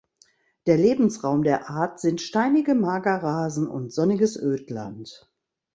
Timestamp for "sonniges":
3.93-4.35